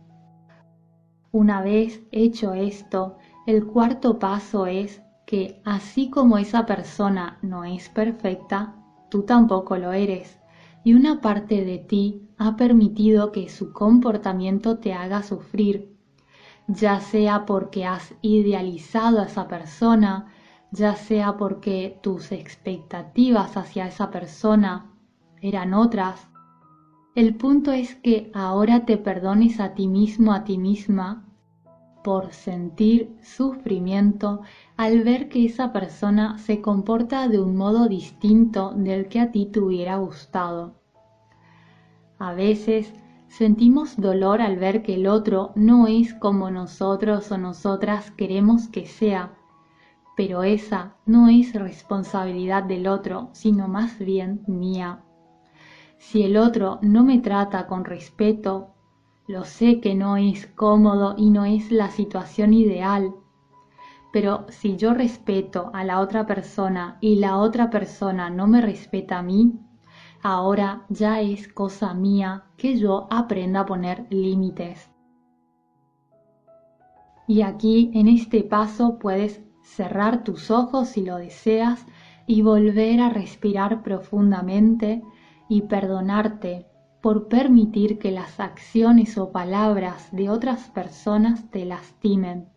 Una 1.32 1.60
vez 1.60 2.00
hecho 2.12 2.52
esto, 2.52 3.16
el 3.46 3.66
cuarto 3.66 4.18
paso 4.18 4.66
es 4.66 5.02
que 5.26 5.60
así 5.64 6.08
como 6.08 6.38
esa 6.38 6.66
persona 6.66 7.38
no 7.42 7.64
es 7.64 7.88
perfecta, 7.88 8.76
tú 9.10 9.22
tampoco 9.22 9.76
lo 9.76 9.92
eres. 9.92 10.38
Y 10.84 10.94
una 10.94 11.20
parte 11.20 11.64
de 11.64 11.78
ti 11.78 12.28
ha 12.38 12.56
permitido 12.56 13.32
que 13.32 13.48
su 13.48 13.72
comportamiento 13.72 14.78
te 14.78 14.92
haga 14.92 15.22
sufrir, 15.22 15.96
ya 16.68 17.00
sea 17.00 17.44
porque 17.44 17.86
has 17.86 18.14
idealizado 18.20 19.20
a 19.20 19.24
esa 19.24 19.48
persona, 19.48 20.26
ya 20.70 20.94
sea 20.94 21.36
porque 21.36 21.98
tus 22.02 22.30
expectativas 22.30 23.56
hacia 23.56 23.88
esa 23.88 24.10
persona 24.10 24.92
eran 25.40 25.74
otras. 25.74 26.31
El 27.14 27.34
punto 27.34 27.72
es 27.72 27.94
que 27.96 28.30
ahora 28.32 28.86
te 28.86 28.96
perdones 28.96 29.60
a 29.60 29.74
ti 29.74 29.86
mismo, 29.86 30.32
a 30.32 30.44
ti 30.44 30.56
misma, 30.56 31.26
por 32.02 32.32
sentir 32.32 33.14
sufrimiento 33.22 34.40
al 34.78 35.04
ver 35.04 35.28
que 35.28 35.44
esa 35.44 35.74
persona 35.74 36.38
se 36.38 36.62
comporta 36.62 37.28
de 37.28 37.38
un 37.38 37.54
modo 37.54 37.86
distinto 37.86 38.72
del 38.74 39.08
que 39.08 39.20
a 39.20 39.30
ti 39.30 39.44
te 39.44 39.60
hubiera 39.60 39.96
gustado. 39.96 40.80
A 42.18 42.32
veces 42.32 42.94
sentimos 43.28 44.00
dolor 44.00 44.40
al 44.40 44.56
ver 44.56 44.82
que 44.82 44.94
el 44.94 45.06
otro 45.06 45.52
no 45.54 45.88
es 45.88 46.14
como 46.14 46.50
nosotros 46.50 47.30
o 47.30 47.36
nosotras 47.36 48.10
queremos 48.10 48.68
que 48.68 48.86
sea, 48.86 49.34
pero 50.16 50.44
esa 50.44 50.96
no 51.04 51.28
es 51.28 51.54
responsabilidad 51.54 52.62
del 52.62 52.86
otro, 52.86 53.28
sino 53.32 53.68
más 53.68 53.98
bien 53.98 54.42
mía. 54.46 55.04
Si 56.02 56.24
el 56.24 56.36
otro 56.36 56.80
no 56.82 57.04
me 57.04 57.20
trata 57.20 57.68
con 57.68 57.84
respeto, 57.84 58.74
lo 59.28 59.44
sé 59.44 59.80
que 59.80 59.94
no 59.94 60.16
es 60.16 60.48
cómodo 60.48 61.14
y 61.16 61.30
no 61.30 61.44
es 61.44 61.70
la 61.70 61.90
situación 61.90 62.52
ideal, 62.52 63.14
pero 64.12 64.44
si 64.48 64.76
yo 64.76 64.94
respeto 64.94 65.70
a 65.72 65.84
la 65.84 66.00
otra 66.00 66.26
persona 66.26 66.98
y 67.00 67.20
la 67.20 67.38
otra 67.38 67.70
persona 67.70 68.30
no 68.30 68.48
me 68.48 68.60
respeta 68.60 69.20
a 69.20 69.22
mí, 69.22 69.52
ahora 70.22 70.84
ya 70.88 71.20
es 71.20 71.46
cosa 71.46 71.94
mía 71.94 72.46
que 72.56 72.76
yo 72.76 73.06
aprenda 73.08 73.60
a 73.60 73.66
poner 73.66 74.08
límites. 74.10 74.90
Y 77.28 77.42
aquí 77.42 77.92
en 77.94 78.08
este 78.08 78.42
paso 78.42 78.98
puedes 78.98 79.40
cerrar 79.62 80.24
tus 80.24 80.50
ojos 80.50 80.88
si 80.88 81.04
lo 81.04 81.16
deseas 81.16 81.86
y 82.26 82.42
volver 82.42 83.00
a 83.00 83.08
respirar 83.08 83.84
profundamente 83.84 85.04
y 85.52 85.60
perdonarte 85.60 86.66
por 87.02 87.28
permitir 87.28 87.98
que 87.98 88.10
las 88.10 88.40
acciones 88.40 89.18
o 89.18 89.32
palabras 89.32 90.08
de 90.10 90.30
otras 90.30 90.70
personas 90.70 91.50
te 91.50 91.66
lastimen. 91.66 92.48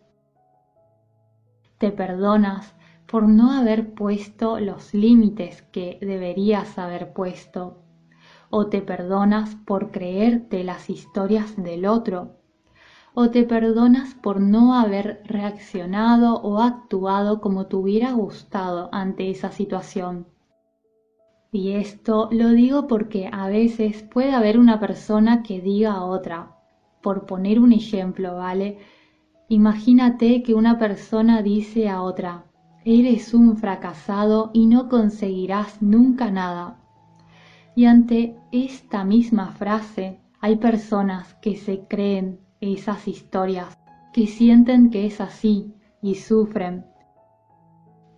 Te 1.76 1.92
perdonas 1.92 2.74
por 3.06 3.28
no 3.28 3.52
haber 3.52 3.92
puesto 3.92 4.58
los 4.60 4.94
límites 4.94 5.60
que 5.72 5.98
deberías 6.00 6.78
haber 6.78 7.12
puesto, 7.12 7.82
o 8.48 8.68
te 8.68 8.80
perdonas 8.80 9.56
por 9.66 9.90
creerte 9.90 10.64
las 10.64 10.88
historias 10.88 11.62
del 11.62 11.84
otro, 11.84 12.38
o 13.12 13.28
te 13.28 13.44
perdonas 13.44 14.14
por 14.14 14.40
no 14.40 14.74
haber 14.74 15.20
reaccionado 15.26 16.36
o 16.36 16.60
actuado 16.60 17.42
como 17.42 17.66
te 17.66 17.76
hubiera 17.76 18.12
gustado 18.12 18.88
ante 18.90 19.28
esa 19.28 19.50
situación. 19.50 20.26
Y 21.52 21.72
esto 21.72 22.28
lo 22.32 22.50
digo 22.50 22.86
porque 22.86 23.30
a 23.32 23.48
veces 23.48 24.02
puede 24.02 24.32
haber 24.32 24.58
una 24.58 24.80
persona 24.80 25.42
que 25.42 25.60
diga 25.60 25.92
a 25.92 26.04
otra, 26.04 26.56
por 27.02 27.26
poner 27.26 27.60
un 27.60 27.72
ejemplo, 27.72 28.36
¿vale? 28.36 28.78
Imagínate 29.48 30.42
que 30.42 30.54
una 30.54 30.78
persona 30.78 31.42
dice 31.42 31.88
a 31.88 32.02
otra, 32.02 32.46
eres 32.84 33.32
un 33.32 33.56
fracasado 33.56 34.50
y 34.52 34.66
no 34.66 34.88
conseguirás 34.88 35.80
nunca 35.80 36.30
nada. 36.30 36.78
Y 37.76 37.84
ante 37.84 38.36
esta 38.52 39.04
misma 39.04 39.52
frase 39.52 40.20
hay 40.40 40.56
personas 40.56 41.34
que 41.34 41.56
se 41.56 41.86
creen 41.86 42.40
esas 42.60 43.06
historias, 43.06 43.78
que 44.12 44.26
sienten 44.26 44.90
que 44.90 45.06
es 45.06 45.20
así 45.20 45.74
y 46.02 46.16
sufren. 46.16 46.86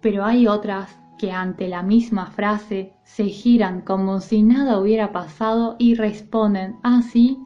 Pero 0.01 0.25
hay 0.25 0.47
otras 0.47 0.99
que 1.19 1.33
ante 1.33 1.69
la 1.69 1.83
misma 1.83 2.27
frase 2.27 2.95
se 3.05 3.25
giran 3.25 3.83
como 3.83 4.21
si 4.21 4.43
nada 4.43 4.81
hubiera 4.81 5.13
pasado 5.13 5.77
y 5.79 5.95
responden 5.95 6.77
así, 6.83 7.39
ah, 7.41 7.45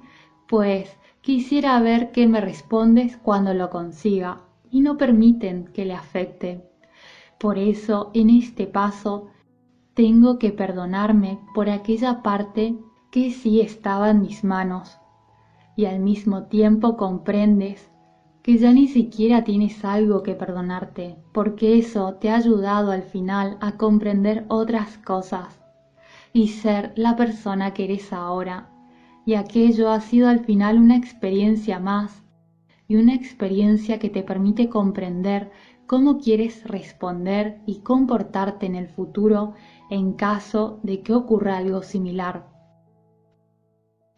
pues 0.48 0.98
quisiera 1.22 1.80
ver 1.80 2.12
qué 2.12 2.26
me 2.26 2.40
respondes 2.40 3.16
cuando 3.16 3.54
lo 3.54 3.70
consiga 3.70 4.44
y 4.70 4.80
no 4.80 4.96
permiten 4.98 5.66
que 5.72 5.84
le 5.84 5.94
afecte. 5.94 6.62
Por 7.38 7.58
eso 7.58 8.10
en 8.14 8.30
este 8.30 8.66
paso 8.66 9.28
tengo 9.94 10.38
que 10.38 10.52
perdonarme 10.52 11.40
por 11.54 11.68
aquella 11.68 12.22
parte 12.22 12.76
que 13.10 13.30
sí 13.30 13.60
estaba 13.60 14.10
en 14.10 14.22
mis 14.22 14.44
manos 14.44 14.98
y 15.76 15.84
al 15.84 16.00
mismo 16.00 16.44
tiempo 16.44 16.96
comprendes 16.96 17.91
que 18.42 18.58
ya 18.58 18.72
ni 18.72 18.88
siquiera 18.88 19.44
tienes 19.44 19.84
algo 19.84 20.22
que 20.22 20.34
perdonarte, 20.34 21.16
porque 21.32 21.78
eso 21.78 22.14
te 22.14 22.30
ha 22.30 22.36
ayudado 22.36 22.90
al 22.90 23.04
final 23.04 23.56
a 23.60 23.76
comprender 23.76 24.44
otras 24.48 24.98
cosas 24.98 25.60
y 26.32 26.48
ser 26.48 26.92
la 26.96 27.14
persona 27.16 27.72
que 27.72 27.84
eres 27.84 28.12
ahora. 28.12 28.68
Y 29.24 29.34
aquello 29.34 29.90
ha 29.90 30.00
sido 30.00 30.28
al 30.28 30.44
final 30.44 30.78
una 30.78 30.96
experiencia 30.96 31.78
más 31.78 32.24
y 32.88 32.96
una 32.96 33.14
experiencia 33.14 34.00
que 34.00 34.10
te 34.10 34.24
permite 34.24 34.68
comprender 34.68 35.50
cómo 35.86 36.18
quieres 36.18 36.64
responder 36.64 37.58
y 37.64 37.80
comportarte 37.80 38.66
en 38.66 38.74
el 38.74 38.88
futuro 38.88 39.52
en 39.88 40.14
caso 40.14 40.80
de 40.82 41.00
que 41.02 41.12
ocurra 41.12 41.58
algo 41.58 41.82
similar. 41.82 42.51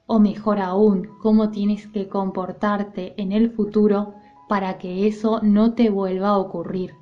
O 0.06 0.18
mejor 0.18 0.58
aún, 0.60 1.08
cómo 1.22 1.50
tienes 1.50 1.86
que 1.86 2.08
comportarte 2.08 3.14
en 3.20 3.32
el 3.32 3.50
futuro 3.50 4.14
para 4.48 4.78
que 4.78 5.06
eso 5.06 5.40
no 5.42 5.74
te 5.74 5.90
vuelva 5.90 6.28
a 6.28 6.38
ocurrir. 6.38 6.94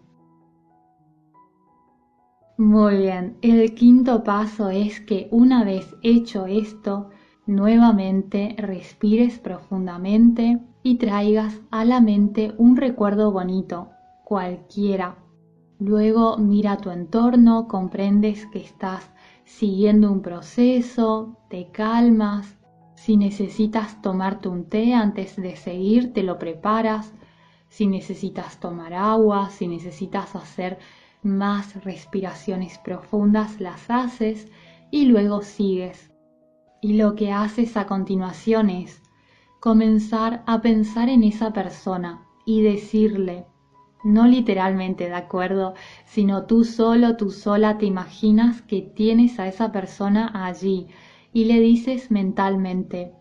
Muy 2.58 2.98
bien, 2.98 3.38
el 3.42 3.74
quinto 3.74 4.22
paso 4.22 4.70
es 4.70 5.00
que 5.00 5.26
una 5.32 5.64
vez 5.64 5.96
hecho 6.02 6.46
esto, 6.46 7.10
nuevamente 7.44 8.54
respires 8.56 9.38
profundamente 9.38 10.60
y 10.84 10.96
traigas 10.96 11.60
a 11.70 11.84
la 11.84 12.00
mente 12.00 12.54
un 12.58 12.76
recuerdo 12.76 13.32
bonito, 13.32 13.88
cualquiera. 14.24 15.16
Luego 15.80 16.36
mira 16.36 16.76
tu 16.76 16.90
entorno, 16.90 17.66
comprendes 17.66 18.46
que 18.46 18.60
estás 18.60 19.10
siguiendo 19.44 20.12
un 20.12 20.22
proceso, 20.22 21.36
te 21.48 21.70
calmas. 21.72 22.61
Si 23.04 23.16
necesitas 23.16 24.00
tomarte 24.00 24.48
un 24.48 24.68
té 24.70 24.94
antes 24.94 25.34
de 25.34 25.56
seguir, 25.56 26.12
te 26.12 26.22
lo 26.22 26.38
preparas. 26.38 27.12
Si 27.68 27.88
necesitas 27.88 28.60
tomar 28.60 28.94
agua, 28.94 29.50
si 29.50 29.66
necesitas 29.66 30.36
hacer 30.36 30.78
más 31.20 31.84
respiraciones 31.84 32.78
profundas, 32.78 33.60
las 33.60 33.90
haces 33.90 34.46
y 34.92 35.06
luego 35.06 35.42
sigues. 35.42 36.12
Y 36.80 36.92
lo 36.92 37.16
que 37.16 37.32
haces 37.32 37.76
a 37.76 37.88
continuación 37.88 38.70
es 38.70 39.02
comenzar 39.58 40.44
a 40.46 40.60
pensar 40.60 41.08
en 41.08 41.24
esa 41.24 41.52
persona 41.52 42.22
y 42.46 42.62
decirle, 42.62 43.46
no 44.04 44.28
literalmente, 44.28 45.08
¿de 45.08 45.14
acuerdo? 45.16 45.74
Sino 46.04 46.46
tú 46.46 46.62
solo, 46.64 47.16
tú 47.16 47.32
sola 47.32 47.78
te 47.78 47.86
imaginas 47.86 48.62
que 48.62 48.80
tienes 48.80 49.40
a 49.40 49.48
esa 49.48 49.72
persona 49.72 50.30
allí 50.46 50.86
y 51.32 51.44
le 51.46 51.60
dices 51.60 52.10
mentalmente, 52.10 53.14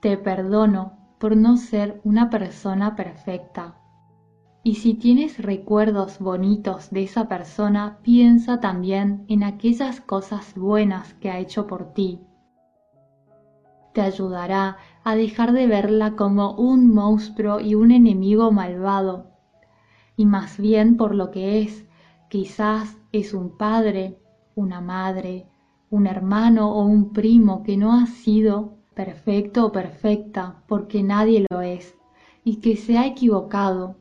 te 0.00 0.16
perdono 0.16 0.98
por 1.18 1.36
no 1.36 1.56
ser 1.56 2.00
una 2.04 2.30
persona 2.30 2.96
perfecta. 2.96 3.78
Y 4.64 4.76
si 4.76 4.94
tienes 4.94 5.38
recuerdos 5.38 6.18
bonitos 6.18 6.90
de 6.90 7.04
esa 7.04 7.28
persona, 7.28 7.98
piensa 8.02 8.60
también 8.60 9.24
en 9.28 9.42
aquellas 9.42 10.00
cosas 10.00 10.54
buenas 10.54 11.14
que 11.14 11.30
ha 11.30 11.38
hecho 11.38 11.66
por 11.66 11.94
ti. 11.94 12.20
Te 13.92 14.00
ayudará 14.00 14.78
a 15.04 15.16
dejar 15.16 15.52
de 15.52 15.66
verla 15.66 16.16
como 16.16 16.54
un 16.54 16.92
monstruo 16.92 17.60
y 17.60 17.74
un 17.74 17.90
enemigo 17.90 18.52
malvado, 18.52 19.32
y 20.16 20.26
más 20.26 20.58
bien 20.58 20.96
por 20.96 21.14
lo 21.14 21.30
que 21.30 21.62
es, 21.62 21.86
quizás 22.28 22.96
es 23.10 23.34
un 23.34 23.56
padre, 23.56 24.18
una 24.54 24.80
madre, 24.80 25.51
un 25.92 26.06
hermano 26.06 26.72
o 26.72 26.84
un 26.84 27.12
primo 27.12 27.62
que 27.62 27.76
no 27.76 27.92
ha 27.92 28.06
sido 28.06 28.78
perfecto 28.94 29.66
o 29.66 29.72
perfecta 29.72 30.62
porque 30.66 31.02
nadie 31.02 31.44
lo 31.50 31.60
es 31.60 31.94
y 32.44 32.56
que 32.56 32.76
se 32.78 32.96
ha 32.96 33.06
equivocado. 33.06 33.96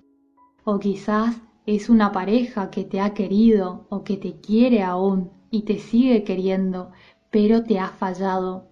O 0.63 0.79
quizás 0.79 1.41
es 1.65 1.89
una 1.89 2.13
pareja 2.13 2.71
que 2.71 2.85
te 2.85 3.01
ha 3.01 3.13
querido 3.13 3.87
o 3.89 4.03
que 4.05 4.15
te 4.15 4.39
quiere 4.39 4.83
aún 4.83 5.31
y 5.49 5.63
te 5.63 5.79
sigue 5.79 6.23
queriendo, 6.23 6.91
pero 7.29 7.63
te 7.63 7.77
ha 7.77 7.89
fallado. 7.89 8.69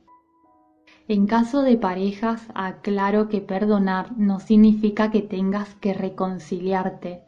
En 1.09 1.27
caso 1.27 1.61
de 1.61 1.75
parejas, 1.75 2.47
aclaro 2.55 3.27
que 3.27 3.41
perdonar 3.41 4.17
no 4.17 4.39
significa 4.39 5.11
que 5.11 5.21
tengas 5.21 5.75
que 5.75 5.93
reconciliarte. 5.93 7.23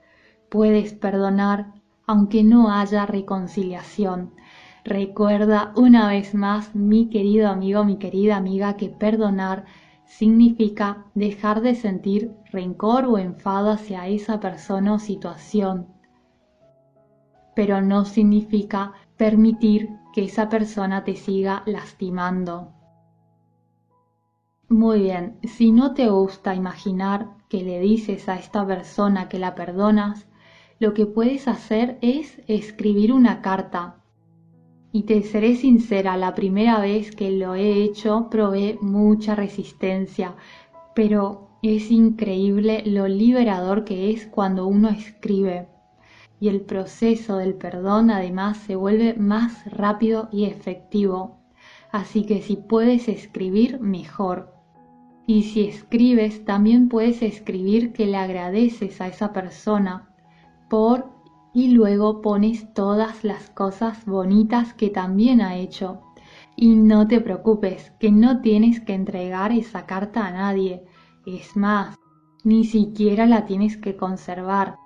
Puedes 0.49 0.93
perdonar 0.93 1.73
aunque 2.07 2.43
no 2.43 2.71
haya 2.71 3.05
reconciliación. 3.05 4.33
Recuerda 4.83 5.73
una 5.75 6.09
vez 6.09 6.33
más, 6.33 6.73
mi 6.75 7.07
querido 7.09 7.49
amigo, 7.49 7.85
mi 7.85 7.97
querida 7.97 8.37
amiga, 8.37 8.77
que 8.77 8.89
perdonar 8.89 9.65
significa 10.05 11.05
dejar 11.13 11.61
de 11.61 11.75
sentir 11.75 12.31
rencor 12.51 13.05
o 13.05 13.17
enfado 13.17 13.69
hacia 13.69 14.07
esa 14.07 14.39
persona 14.39 14.93
o 14.95 14.99
situación, 14.99 15.87
pero 17.55 17.81
no 17.81 18.05
significa 18.05 18.93
permitir 19.17 19.89
que 20.13 20.25
esa 20.25 20.49
persona 20.49 21.03
te 21.03 21.15
siga 21.15 21.63
lastimando. 21.65 22.73
Muy 24.67 25.01
bien, 25.01 25.37
si 25.43 25.71
no 25.71 25.93
te 25.93 26.09
gusta 26.09 26.55
imaginar 26.55 27.37
que 27.49 27.63
le 27.63 27.79
dices 27.79 28.27
a 28.29 28.35
esta 28.35 28.65
persona 28.65 29.29
que 29.29 29.37
la 29.37 29.53
perdonas, 29.53 30.27
lo 30.79 30.93
que 30.93 31.05
puedes 31.05 31.47
hacer 31.47 31.99
es 32.01 32.41
escribir 32.47 33.13
una 33.13 33.41
carta. 33.41 34.00
Y 34.93 35.03
te 35.03 35.23
seré 35.23 35.55
sincera, 35.55 36.17
la 36.17 36.35
primera 36.35 36.81
vez 36.81 37.15
que 37.15 37.31
lo 37.31 37.55
he 37.55 37.81
hecho 37.83 38.27
probé 38.29 38.77
mucha 38.81 39.35
resistencia, 39.35 40.35
pero 40.93 41.49
es 41.61 41.91
increíble 41.91 42.83
lo 42.85 43.07
liberador 43.07 43.85
que 43.85 44.11
es 44.11 44.25
cuando 44.27 44.67
uno 44.67 44.89
escribe. 44.89 45.67
Y 46.39 46.49
el 46.49 46.61
proceso 46.61 47.37
del 47.37 47.53
perdón 47.53 48.09
además 48.09 48.57
se 48.57 48.75
vuelve 48.75 49.13
más 49.13 49.63
rápido 49.71 50.27
y 50.31 50.45
efectivo. 50.45 51.37
Así 51.91 52.25
que 52.25 52.41
si 52.41 52.55
puedes 52.55 53.07
escribir, 53.07 53.79
mejor. 53.79 54.53
Y 55.27 55.43
si 55.43 55.65
escribes, 55.67 56.43
también 56.43 56.89
puedes 56.89 57.21
escribir 57.21 57.93
que 57.93 58.07
le 58.07 58.17
agradeces 58.17 58.99
a 58.99 59.07
esa 59.07 59.31
persona 59.31 60.09
por 60.69 61.10
y 61.53 61.69
luego 61.69 62.21
pones 62.21 62.73
todas 62.73 63.23
las 63.23 63.49
cosas 63.49 64.05
bonitas 64.05 64.73
que 64.73 64.89
también 64.89 65.41
ha 65.41 65.55
hecho. 65.55 66.01
Y 66.55 66.75
no 66.75 67.07
te 67.07 67.21
preocupes, 67.21 67.91
que 67.99 68.11
no 68.11 68.41
tienes 68.41 68.79
que 68.81 68.93
entregar 68.93 69.51
esa 69.51 69.85
carta 69.85 70.25
a 70.25 70.31
nadie. 70.31 70.85
Es 71.25 71.55
más, 71.55 71.97
ni 72.43 72.65
siquiera 72.65 73.25
la 73.25 73.45
tienes 73.45 73.77
que 73.77 73.95
conservar. 73.95 74.77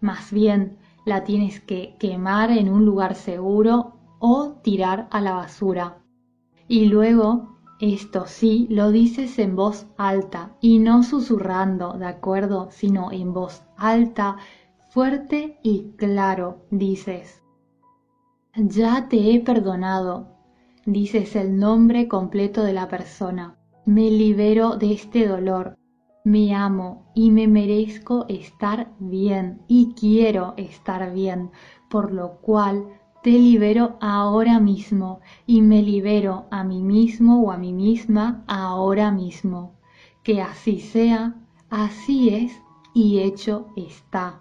Más 0.00 0.32
bien, 0.32 0.78
la 1.04 1.24
tienes 1.24 1.60
que 1.60 1.96
quemar 1.98 2.50
en 2.50 2.70
un 2.70 2.84
lugar 2.84 3.14
seguro 3.14 3.96
o 4.18 4.52
tirar 4.62 5.08
a 5.10 5.20
la 5.20 5.32
basura. 5.32 5.98
Y 6.68 6.86
luego, 6.86 7.58
esto 7.80 8.26
sí, 8.26 8.66
lo 8.70 8.90
dices 8.90 9.38
en 9.38 9.56
voz 9.56 9.86
alta 9.96 10.56
y 10.60 10.78
no 10.78 11.02
susurrando, 11.02 11.94
¿de 11.94 12.06
acuerdo? 12.06 12.68
Sino 12.70 13.10
en 13.10 13.32
voz 13.32 13.62
alta, 13.76 14.36
fuerte 14.90 15.60
y 15.62 15.92
claro, 15.96 16.66
dices. 16.70 17.42
Ya 18.56 19.08
te 19.08 19.32
he 19.32 19.38
perdonado, 19.38 20.26
dices 20.84 21.36
el 21.36 21.56
nombre 21.56 22.08
completo 22.08 22.64
de 22.64 22.72
la 22.72 22.88
persona. 22.88 23.56
Me 23.86 24.10
libero 24.10 24.76
de 24.76 24.92
este 24.92 25.28
dolor. 25.28 25.76
Me 26.24 26.54
amo 26.54 27.06
y 27.14 27.30
me 27.30 27.46
merezco 27.46 28.26
estar 28.28 28.90
bien 28.98 29.62
y 29.68 29.94
quiero 29.94 30.54
estar 30.56 31.14
bien, 31.14 31.50
por 31.88 32.12
lo 32.12 32.40
cual 32.40 32.88
te 33.22 33.30
libero 33.30 33.96
ahora 34.00 34.58
mismo 34.58 35.20
y 35.46 35.62
me 35.62 35.82
libero 35.82 36.46
a 36.50 36.64
mí 36.64 36.82
mismo 36.82 37.40
o 37.42 37.52
a 37.52 37.56
mí 37.58 37.72
misma 37.72 38.44
ahora 38.48 39.12
mismo. 39.12 39.78
Que 40.24 40.42
así 40.42 40.80
sea, 40.80 41.36
así 41.70 42.30
es 42.30 42.60
y 42.92 43.20
hecho 43.20 43.68
está. 43.76 44.40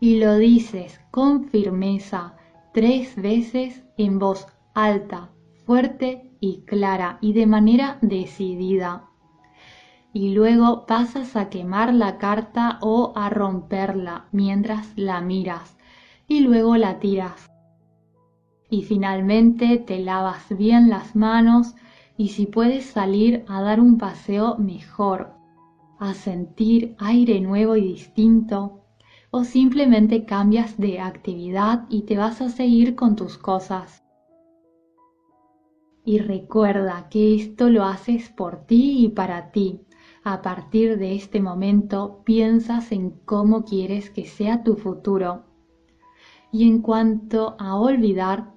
Y 0.00 0.18
lo 0.18 0.36
dices 0.36 1.00
con 1.10 1.48
firmeza 1.48 2.36
tres 2.72 3.16
veces 3.16 3.82
en 3.96 4.18
voz 4.18 4.46
alta, 4.74 5.30
fuerte 5.66 6.30
y 6.40 6.62
clara 6.62 7.18
y 7.20 7.32
de 7.32 7.46
manera 7.46 7.98
decidida. 8.00 9.06
Y 10.12 10.30
luego 10.34 10.86
pasas 10.86 11.36
a 11.36 11.48
quemar 11.48 11.92
la 11.92 12.18
carta 12.18 12.78
o 12.80 13.12
a 13.16 13.28
romperla 13.28 14.26
mientras 14.32 14.92
la 14.96 15.20
miras 15.20 15.76
y 16.28 16.40
luego 16.40 16.76
la 16.76 16.98
tiras. 17.00 17.50
Y 18.70 18.82
finalmente 18.82 19.78
te 19.78 19.98
lavas 19.98 20.56
bien 20.56 20.90
las 20.90 21.16
manos 21.16 21.74
y 22.16 22.28
si 22.28 22.46
puedes 22.46 22.84
salir 22.84 23.44
a 23.48 23.62
dar 23.62 23.80
un 23.80 23.98
paseo 23.98 24.56
mejor 24.58 25.32
a 25.98 26.14
sentir 26.14 26.94
aire 26.98 27.40
nuevo 27.40 27.76
y 27.76 27.82
distinto, 27.82 28.84
o 29.30 29.44
simplemente 29.44 30.24
cambias 30.24 30.78
de 30.78 31.00
actividad 31.00 31.84
y 31.88 32.02
te 32.02 32.16
vas 32.16 32.40
a 32.40 32.48
seguir 32.48 32.94
con 32.94 33.16
tus 33.16 33.36
cosas. 33.36 34.04
Y 36.04 36.18
recuerda 36.18 37.08
que 37.10 37.34
esto 37.34 37.68
lo 37.68 37.84
haces 37.84 38.30
por 38.30 38.64
ti 38.64 39.04
y 39.04 39.08
para 39.10 39.50
ti. 39.50 39.82
A 40.24 40.40
partir 40.40 40.98
de 40.98 41.14
este 41.14 41.40
momento 41.40 42.22
piensas 42.24 42.92
en 42.92 43.10
cómo 43.10 43.64
quieres 43.64 44.08
que 44.10 44.24
sea 44.24 44.62
tu 44.62 44.76
futuro. 44.76 45.44
Y 46.50 46.66
en 46.66 46.80
cuanto 46.80 47.56
a 47.58 47.76
olvidar, 47.76 48.54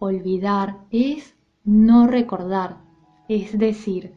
olvidar 0.00 0.80
es 0.90 1.36
no 1.64 2.08
recordar. 2.08 2.82
Es 3.28 3.56
decir, 3.56 4.14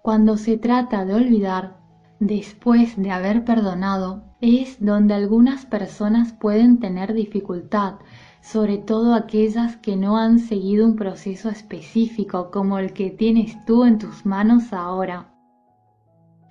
cuando 0.00 0.38
se 0.38 0.56
trata 0.56 1.04
de 1.04 1.14
olvidar, 1.14 1.81
después 2.26 2.96
de 2.96 3.10
haber 3.10 3.44
perdonado, 3.44 4.22
es 4.40 4.76
donde 4.78 5.14
algunas 5.14 5.66
personas 5.66 6.32
pueden 6.32 6.78
tener 6.78 7.14
dificultad, 7.14 7.94
sobre 8.40 8.78
todo 8.78 9.14
aquellas 9.14 9.76
que 9.76 9.96
no 9.96 10.16
han 10.16 10.38
seguido 10.38 10.86
un 10.86 10.94
proceso 10.94 11.48
específico 11.48 12.52
como 12.52 12.78
el 12.78 12.92
que 12.92 13.10
tienes 13.10 13.64
tú 13.64 13.84
en 13.84 13.98
tus 13.98 14.24
manos 14.24 14.72
ahora. 14.72 15.34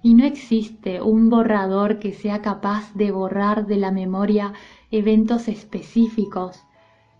Y 0.03 0.13
no 0.13 0.25
existe 0.25 1.01
un 1.01 1.29
borrador 1.29 1.99
que 1.99 2.11
sea 2.11 2.41
capaz 2.41 2.93
de 2.93 3.11
borrar 3.11 3.65
de 3.65 3.77
la 3.77 3.91
memoria 3.91 4.51
eventos 4.89 5.47
específicos, 5.47 6.59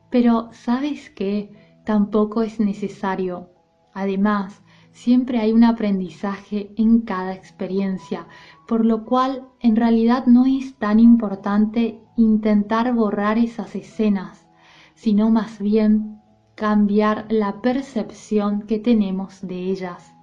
pero 0.09 0.49
¿sabes 0.51 1.09
qué? 1.09 1.53
Tampoco 1.85 2.41
es 2.41 2.59
necesario. 2.59 3.49
Además, 3.93 4.61
siempre 4.91 5.39
hay 5.39 5.51
un 5.51 5.63
aprendizaje 5.63 6.73
en 6.77 7.01
cada 7.01 7.33
experiencia, 7.33 8.27
por 8.67 8.85
lo 8.85 9.05
cual 9.05 9.47
en 9.59 9.75
realidad 9.75 10.25
no 10.25 10.45
es 10.45 10.75
tan 10.75 10.99
importante 10.99 12.01
intentar 12.17 12.93
borrar 12.93 13.37
esas 13.37 13.75
escenas, 13.75 14.47
sino 14.93 15.29
más 15.29 15.59
bien 15.59 16.21
cambiar 16.55 17.25
la 17.29 17.61
percepción 17.61 18.63
que 18.63 18.79
tenemos 18.79 19.41
de 19.41 19.71
ellas. 19.71 20.13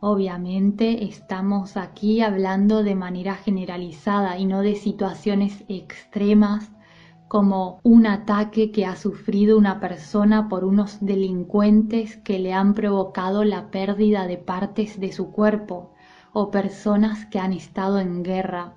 Obviamente 0.00 1.04
estamos 1.04 1.76
aquí 1.76 2.22
hablando 2.22 2.82
de 2.82 2.94
manera 2.94 3.34
generalizada 3.34 4.38
y 4.38 4.46
no 4.46 4.62
de 4.62 4.74
situaciones 4.74 5.64
extremas 5.68 6.72
como 7.30 7.78
un 7.84 8.08
ataque 8.08 8.72
que 8.72 8.86
ha 8.86 8.96
sufrido 8.96 9.56
una 9.56 9.78
persona 9.78 10.48
por 10.48 10.64
unos 10.64 10.98
delincuentes 11.00 12.16
que 12.16 12.40
le 12.40 12.52
han 12.52 12.74
provocado 12.74 13.44
la 13.44 13.70
pérdida 13.70 14.26
de 14.26 14.36
partes 14.36 14.98
de 14.98 15.12
su 15.12 15.30
cuerpo 15.30 15.92
o 16.32 16.50
personas 16.50 17.26
que 17.26 17.38
han 17.38 17.52
estado 17.52 18.00
en 18.00 18.24
guerra. 18.24 18.74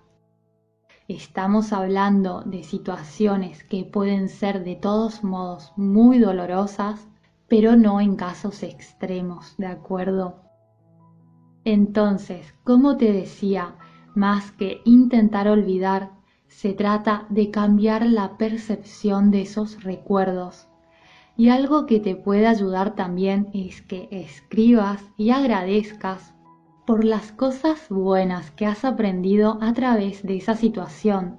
Estamos 1.07 1.73
hablando 1.73 2.43
de 2.43 2.61
situaciones 2.61 3.63
que 3.63 3.85
pueden 3.85 4.29
ser 4.29 4.63
de 4.63 4.75
todos 4.75 5.23
modos 5.23 5.73
muy 5.75 6.19
dolorosas, 6.19 7.07
pero 7.47 7.75
no 7.75 7.99
en 8.01 8.15
casos 8.15 8.61
extremos, 8.61 9.57
¿de 9.57 9.65
acuerdo? 9.65 10.43
Entonces, 11.65 12.53
como 12.63 12.97
te 12.97 13.11
decía, 13.13 13.77
más 14.13 14.51
que 14.51 14.81
intentar 14.85 15.47
olvidar, 15.47 16.11
se 16.55 16.73
trata 16.73 17.25
de 17.29 17.51
cambiar 17.51 18.05
la 18.05 18.37
percepción 18.37 19.31
de 19.31 19.41
esos 19.41 19.83
recuerdos. 19.83 20.67
Y 21.35 21.49
algo 21.49 21.87
que 21.87 21.99
te 21.99 22.15
puede 22.15 22.47
ayudar 22.47 22.95
también 22.95 23.49
es 23.53 23.81
que 23.81 24.07
escribas 24.11 25.03
y 25.17 25.31
agradezcas 25.31 26.33
por 26.85 27.03
las 27.03 27.31
cosas 27.31 27.89
buenas 27.89 28.51
que 28.51 28.65
has 28.65 28.85
aprendido 28.85 29.57
a 29.61 29.73
través 29.73 30.23
de 30.23 30.37
esa 30.37 30.55
situación. 30.55 31.37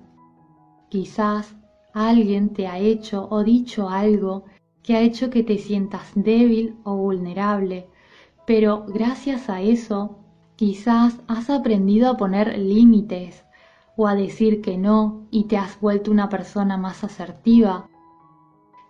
Quizás 0.89 1.55
alguien 1.93 2.53
te 2.53 2.67
ha 2.67 2.79
hecho 2.79 3.29
o 3.31 3.45
dicho 3.45 3.89
algo 3.89 4.45
que 4.83 4.97
ha 4.97 5.01
hecho 5.01 5.31
que 5.31 5.43
te 5.43 5.59
sientas 5.59 6.11
débil 6.15 6.77
o 6.83 6.97
vulnerable, 6.97 7.89
pero 8.47 8.85
gracias 8.89 9.49
a 9.49 9.63
eso 9.63 10.19
quizás 10.57 11.21
has 11.29 11.51
aprendido 11.51 12.11
a 12.11 12.17
poner 12.17 12.59
límites 12.59 13.44
o 13.97 14.07
a 14.07 14.15
decir 14.15 14.61
que 14.61 14.77
no 14.77 15.27
y 15.31 15.45
te 15.45 15.57
has 15.57 15.81
vuelto 15.81 16.11
una 16.11 16.29
persona 16.29 16.77
más 16.77 17.05
asertiva. 17.05 17.89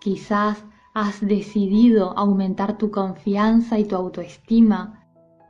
Quizás 0.00 0.64
has 0.94 1.20
decidido 1.20 2.16
aumentar 2.16 2.78
tu 2.78 2.90
confianza 2.90 3.78
y 3.78 3.84
tu 3.84 3.96
autoestima 3.96 5.04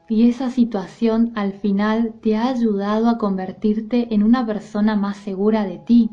y 0.09 0.29
esa 0.29 0.51
situación 0.51 1.33
al 1.35 1.55
final 1.55 2.15
te 2.21 2.37
ha 2.37 2.49
ayudado 2.49 3.09
a 3.09 3.19
convertirte 3.19 4.15
en 4.15 4.23
una 4.23 4.45
persona 4.45 4.97
más 4.97 5.17
segura 5.17 5.65
de 5.65 5.79
ti 5.79 6.11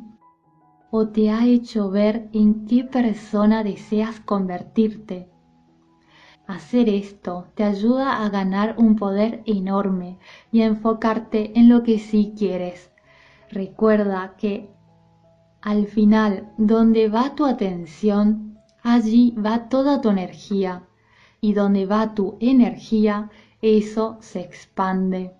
o 0.92 1.08
te 1.08 1.30
ha 1.30 1.46
hecho 1.46 1.90
ver 1.90 2.30
en 2.34 2.66
qué 2.66 2.84
persona 2.84 3.64
deseas 3.64 4.20
convertirte. 4.20 5.30
Hacer 6.48 6.90
esto 6.90 7.48
te 7.56 7.64
ayuda 7.64 8.26
a 8.26 8.30
ganar 8.30 8.76
un 8.78 8.98
poder 8.98 9.42
enorme 9.46 10.20
y 10.52 10.62
a 10.62 10.66
enfocarte 10.66 11.58
en 11.58 11.70
lo 11.70 11.84
que 11.84 11.98
sí 11.98 12.34
quieres. 12.38 12.91
Recuerda 13.52 14.36
que 14.38 14.70
al 15.62 15.86
final, 15.86 16.52
donde 16.58 17.10
va 17.10 17.36
tu 17.36 17.46
atención, 17.46 18.58
allí 18.82 19.36
va 19.38 19.70
toda 19.70 20.02
tu 20.02 20.10
energía. 20.10 20.88
Y 21.42 21.54
donde 21.54 21.86
va 21.86 22.14
tu 22.14 22.38
energía, 22.40 23.30
eso 23.62 24.18
se 24.22 24.42
expande. 24.42 25.34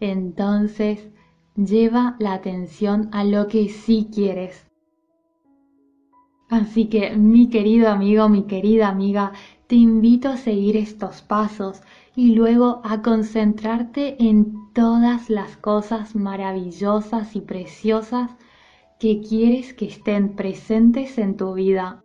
Entonces, 0.00 1.10
lleva 1.56 2.16
la 2.18 2.34
atención 2.34 3.08
a 3.12 3.24
lo 3.24 3.48
que 3.48 3.68
sí 3.68 4.08
quieres. 4.12 4.66
Así 6.48 6.86
que, 6.86 7.16
mi 7.16 7.48
querido 7.48 7.88
amigo, 7.88 8.28
mi 8.28 8.44
querida 8.44 8.88
amiga, 8.88 9.32
te 9.72 9.76
invito 9.76 10.28
a 10.28 10.36
seguir 10.36 10.76
estos 10.76 11.22
pasos 11.22 11.80
y 12.14 12.34
luego 12.34 12.82
a 12.84 13.00
concentrarte 13.00 14.22
en 14.22 14.70
todas 14.74 15.30
las 15.30 15.56
cosas 15.56 16.14
maravillosas 16.14 17.34
y 17.34 17.40
preciosas 17.40 18.32
que 19.00 19.22
quieres 19.22 19.72
que 19.72 19.86
estén 19.86 20.36
presentes 20.36 21.16
en 21.16 21.38
tu 21.38 21.54
vida. 21.54 22.04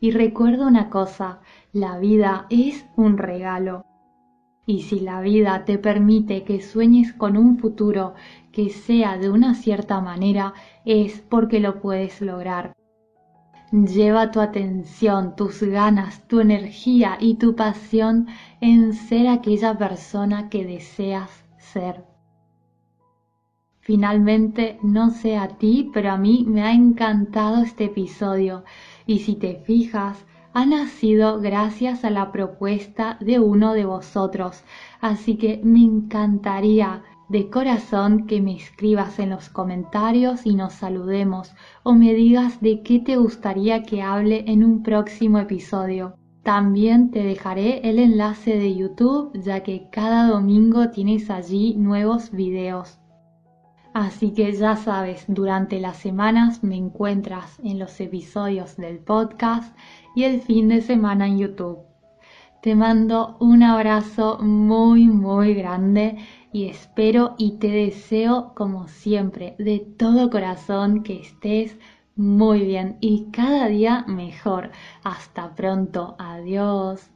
Y 0.00 0.10
recuerda 0.10 0.66
una 0.66 0.90
cosa, 0.90 1.42
la 1.72 1.96
vida 2.00 2.46
es 2.50 2.84
un 2.96 3.18
regalo. 3.18 3.84
Y 4.66 4.82
si 4.82 4.98
la 4.98 5.20
vida 5.20 5.64
te 5.64 5.78
permite 5.78 6.42
que 6.42 6.60
sueñes 6.60 7.12
con 7.12 7.36
un 7.36 7.56
futuro 7.60 8.14
que 8.50 8.68
sea 8.70 9.16
de 9.16 9.30
una 9.30 9.54
cierta 9.54 10.00
manera, 10.00 10.54
es 10.84 11.20
porque 11.20 11.60
lo 11.60 11.80
puedes 11.80 12.20
lograr. 12.20 12.72
Lleva 13.72 14.30
tu 14.30 14.40
atención, 14.40 15.34
tus 15.34 15.62
ganas, 15.62 16.26
tu 16.28 16.40
energía 16.40 17.18
y 17.20 17.34
tu 17.34 17.56
pasión 17.56 18.28
en 18.60 18.92
ser 18.92 19.26
aquella 19.26 19.76
persona 19.76 20.48
que 20.48 20.64
deseas 20.64 21.30
ser. 21.58 22.04
Finalmente, 23.80 24.78
no 24.82 25.10
sé 25.10 25.36
a 25.36 25.48
ti, 25.48 25.90
pero 25.92 26.12
a 26.12 26.16
mí 26.16 26.44
me 26.48 26.62
ha 26.62 26.72
encantado 26.72 27.62
este 27.62 27.84
episodio 27.84 28.64
y 29.04 29.20
si 29.20 29.34
te 29.34 29.56
fijas, 29.56 30.24
ha 30.54 30.64
nacido 30.64 31.40
gracias 31.40 32.04
a 32.04 32.10
la 32.10 32.32
propuesta 32.32 33.18
de 33.20 33.40
uno 33.40 33.74
de 33.74 33.84
vosotros, 33.84 34.64
así 35.00 35.36
que 35.36 35.60
me 35.62 35.80
encantaría 35.80 37.02
de 37.28 37.50
corazón 37.50 38.26
que 38.26 38.40
me 38.40 38.54
escribas 38.54 39.18
en 39.18 39.30
los 39.30 39.48
comentarios 39.48 40.46
y 40.46 40.54
nos 40.54 40.74
saludemos 40.74 41.54
o 41.82 41.94
me 41.94 42.14
digas 42.14 42.60
de 42.60 42.82
qué 42.82 43.00
te 43.00 43.16
gustaría 43.16 43.82
que 43.82 44.02
hable 44.02 44.44
en 44.46 44.64
un 44.64 44.82
próximo 44.82 45.38
episodio. 45.38 46.16
También 46.42 47.10
te 47.10 47.24
dejaré 47.24 47.88
el 47.88 47.98
enlace 47.98 48.56
de 48.56 48.76
YouTube 48.76 49.32
ya 49.34 49.64
que 49.64 49.88
cada 49.90 50.28
domingo 50.28 50.90
tienes 50.90 51.28
allí 51.28 51.74
nuevos 51.74 52.30
videos. 52.30 53.00
Así 53.92 54.32
que 54.32 54.52
ya 54.52 54.76
sabes, 54.76 55.24
durante 55.26 55.80
las 55.80 55.96
semanas 55.96 56.62
me 56.62 56.76
encuentras 56.76 57.58
en 57.64 57.78
los 57.78 57.98
episodios 57.98 58.76
del 58.76 58.98
podcast 58.98 59.74
y 60.14 60.24
el 60.24 60.40
fin 60.42 60.68
de 60.68 60.82
semana 60.82 61.26
en 61.26 61.38
YouTube. 61.38 61.78
Te 62.62 62.74
mando 62.74 63.36
un 63.40 63.62
abrazo 63.62 64.38
muy 64.40 65.08
muy 65.08 65.54
grande 65.54 66.18
y 66.56 66.70
espero 66.70 67.34
y 67.36 67.58
te 67.58 67.68
deseo 67.68 68.54
como 68.54 68.88
siempre 68.88 69.56
de 69.58 69.78
todo 69.98 70.30
corazón 70.30 71.02
que 71.02 71.20
estés 71.20 71.76
muy 72.14 72.64
bien 72.64 72.96
y 73.02 73.30
cada 73.30 73.68
día 73.68 74.06
mejor. 74.08 74.70
Hasta 75.04 75.54
pronto. 75.54 76.16
Adiós. 76.18 77.15